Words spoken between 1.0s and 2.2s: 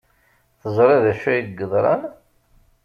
d acu ay yeḍran.